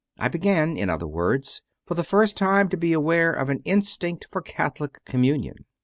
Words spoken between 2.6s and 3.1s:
to be